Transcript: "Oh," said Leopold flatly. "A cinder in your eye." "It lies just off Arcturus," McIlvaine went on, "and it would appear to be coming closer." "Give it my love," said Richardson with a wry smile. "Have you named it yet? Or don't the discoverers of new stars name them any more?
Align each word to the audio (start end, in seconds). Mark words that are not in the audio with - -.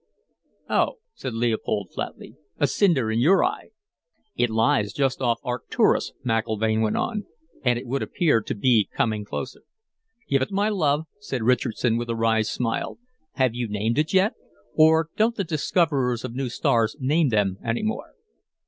"Oh," 0.67 0.93
said 1.13 1.35
Leopold 1.35 1.91
flatly. 1.93 2.33
"A 2.57 2.65
cinder 2.65 3.11
in 3.11 3.19
your 3.19 3.45
eye." 3.45 3.67
"It 4.35 4.49
lies 4.49 4.93
just 4.93 5.21
off 5.21 5.39
Arcturus," 5.43 6.11
McIlvaine 6.25 6.81
went 6.81 6.97
on, 6.97 7.27
"and 7.63 7.77
it 7.77 7.85
would 7.85 8.01
appear 8.01 8.41
to 8.41 8.55
be 8.55 8.89
coming 8.91 9.23
closer." 9.23 9.61
"Give 10.27 10.41
it 10.41 10.51
my 10.51 10.69
love," 10.69 11.05
said 11.19 11.43
Richardson 11.43 11.97
with 11.97 12.09
a 12.09 12.15
wry 12.15 12.41
smile. 12.41 12.97
"Have 13.33 13.53
you 13.53 13.67
named 13.67 13.99
it 13.99 14.11
yet? 14.11 14.33
Or 14.73 15.09
don't 15.17 15.35
the 15.35 15.43
discoverers 15.43 16.25
of 16.25 16.33
new 16.33 16.49
stars 16.49 16.95
name 16.99 17.29
them 17.29 17.59
any 17.63 17.83
more? 17.83 18.15